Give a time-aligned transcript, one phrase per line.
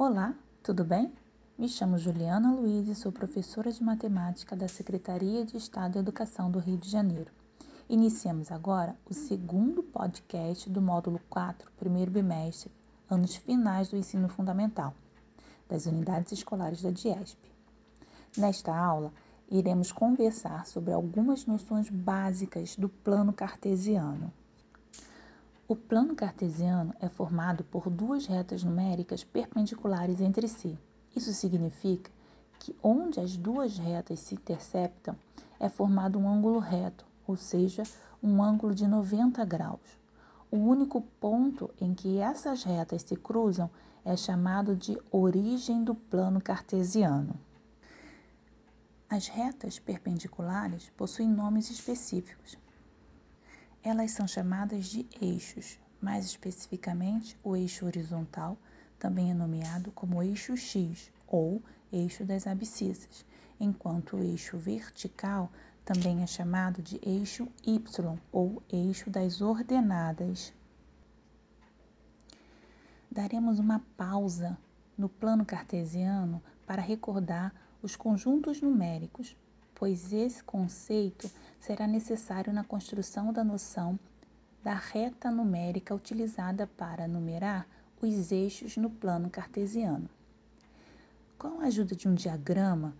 [0.00, 1.12] Olá, tudo bem?
[1.58, 6.48] Me chamo Juliana Luiz e sou professora de matemática da Secretaria de Estado de Educação
[6.52, 7.32] do Rio de Janeiro.
[7.88, 12.70] Iniciamos agora o segundo podcast do módulo 4, primeiro bimestre,
[13.10, 14.94] anos finais do ensino fundamental,
[15.68, 17.50] das unidades escolares da DIESP.
[18.36, 19.12] Nesta aula,
[19.50, 24.32] iremos conversar sobre algumas noções básicas do plano cartesiano.
[25.70, 30.78] O plano cartesiano é formado por duas retas numéricas perpendiculares entre si.
[31.14, 32.10] Isso significa
[32.58, 35.14] que onde as duas retas se interceptam
[35.60, 37.82] é formado um ângulo reto, ou seja,
[38.22, 40.00] um ângulo de 90 graus.
[40.50, 43.68] O único ponto em que essas retas se cruzam
[44.06, 47.38] é chamado de origem do plano cartesiano.
[49.06, 52.56] As retas perpendiculares possuem nomes específicos.
[53.82, 58.58] Elas são chamadas de eixos, mais especificamente o eixo horizontal,
[58.98, 63.24] também é nomeado como eixo X ou eixo das abscissas,
[63.60, 65.50] enquanto o eixo vertical
[65.84, 70.52] também é chamado de eixo Y ou eixo das ordenadas.
[73.10, 74.58] Daremos uma pausa
[74.98, 79.36] no plano cartesiano para recordar os conjuntos numéricos,
[79.78, 83.98] pois esse conceito será necessário na construção da noção
[84.62, 87.66] da reta numérica utilizada para numerar
[88.02, 90.08] os eixos no plano cartesiano.
[91.38, 92.94] Com a ajuda de um diagrama,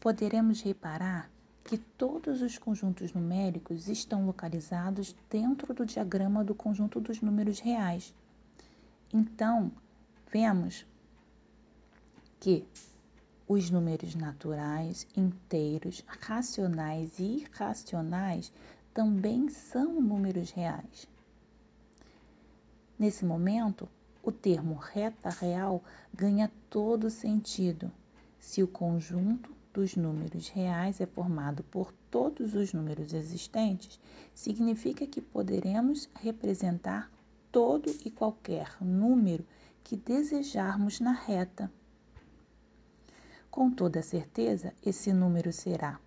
[0.00, 1.30] poderemos reparar
[1.62, 8.14] que todos os conjuntos numéricos estão localizados dentro do diagrama do conjunto dos números reais.
[9.12, 9.70] Então,
[10.32, 10.86] vemos
[12.40, 12.66] que
[13.52, 18.52] os números naturais, inteiros, racionais e irracionais
[18.94, 21.06] também são números reais.
[22.98, 23.88] Nesse momento,
[24.22, 25.82] o termo reta real
[26.14, 27.90] ganha todo sentido
[28.38, 34.00] se o conjunto dos números reais é formado por todos os números existentes,
[34.34, 37.10] significa que poderemos representar
[37.50, 39.44] todo e qualquer número
[39.84, 41.70] que desejarmos na reta.
[43.52, 46.00] Com toda certeza, esse número será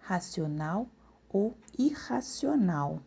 [0.00, 0.88] racional
[1.28, 3.00] ou irracional.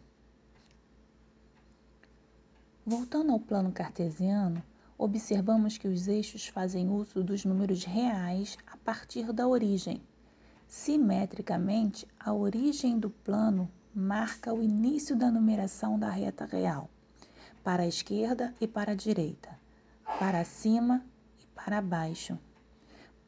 [2.85, 4.63] Voltando ao plano cartesiano,
[4.97, 10.01] observamos que os eixos fazem uso dos números reais a partir da origem.
[10.65, 16.89] Simetricamente, a origem do plano marca o início da numeração da reta real,
[17.61, 19.49] para a esquerda e para a direita,
[20.17, 21.03] para cima
[21.41, 22.39] e para baixo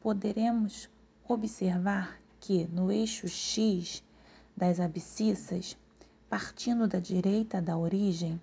[0.04, 0.90] poderemos
[1.26, 4.04] observar que no eixo X
[4.54, 5.78] das abscissas,
[6.28, 8.38] partindo da direita da origem,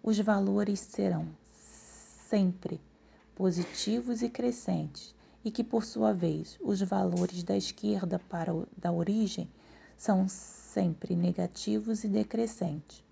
[0.00, 2.80] os valores serão sempre
[3.34, 5.12] positivos e crescentes,
[5.44, 9.48] e que, por sua vez, os valores da esquerda para o, da origem
[9.96, 13.02] são sempre negativos e decrescentes.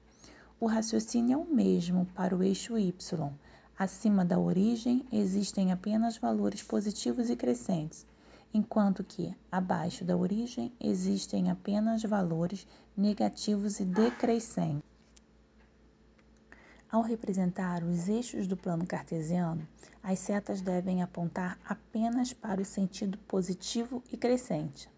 [0.60, 3.32] O raciocínio é o mesmo para o eixo Y,
[3.78, 8.06] Acima da origem existem apenas valores positivos e crescentes,
[8.53, 12.66] enquanto que abaixo da origem existem apenas valores
[12.97, 14.82] negativos e decrescentes.
[16.91, 19.66] Ao representar os eixos do plano cartesiano,
[20.03, 24.91] as setas devem apontar apenas para o sentido positivo e crescente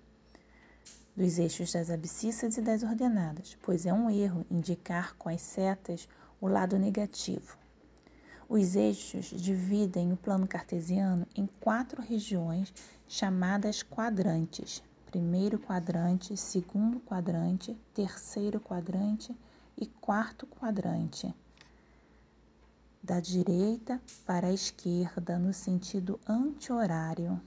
[1.16, 6.08] dos eixos das abscissas e das ordenadas, pois é um erro indicar com as setas
[6.40, 7.56] o lado negativo.
[8.46, 12.74] Os eixos dividem o plano cartesiano em quatro regiões
[13.08, 19.34] chamadas quadrantes: primeiro quadrante, segundo quadrante, terceiro quadrante
[19.78, 21.34] e quarto quadrante.
[23.02, 27.40] Da direita para a esquerda, no sentido anti-horário.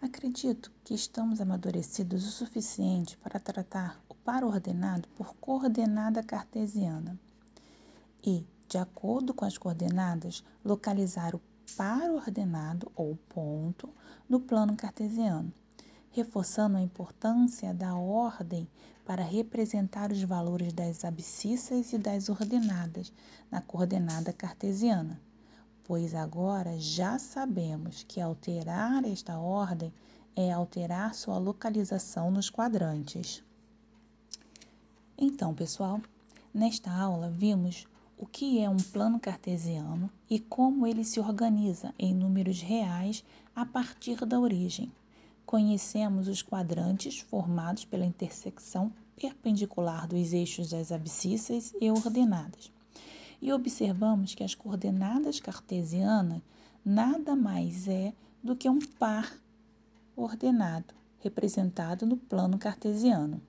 [0.00, 7.16] Acredito que estamos amadurecidos o suficiente para tratar o par ordenado por coordenada cartesiana
[8.24, 11.40] e, de acordo com as coordenadas, localizar o
[11.76, 13.88] par ordenado ou ponto
[14.28, 15.52] no plano cartesiano,
[16.10, 18.68] reforçando a importância da ordem
[19.04, 23.12] para representar os valores das abscissas e das ordenadas
[23.50, 25.20] na coordenada cartesiana,
[25.84, 29.92] pois agora já sabemos que alterar esta ordem
[30.34, 33.42] é alterar sua localização nos quadrantes.
[35.18, 36.00] Então, pessoal,
[36.54, 37.86] nesta aula vimos
[38.22, 43.66] o que é um plano cartesiano e como ele se organiza em números reais a
[43.66, 44.92] partir da origem.
[45.44, 52.70] Conhecemos os quadrantes formados pela intersecção perpendicular dos eixos das abscissas e ordenadas.
[53.40, 56.40] e observamos que as coordenadas cartesianas
[56.84, 59.36] nada mais é do que um par
[60.14, 63.42] ordenado, representado no plano cartesiano.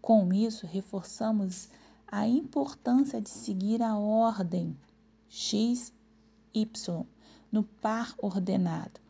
[0.00, 1.68] Com isso, reforçamos
[2.10, 4.76] a importância de seguir a ordem
[5.28, 5.92] x,
[6.54, 6.66] y
[7.52, 9.00] no par ordenado.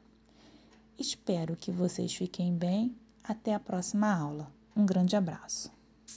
[0.99, 2.95] Espero que vocês fiquem bem.
[3.23, 4.50] Até a próxima aula.
[4.75, 5.78] Um grande abraço.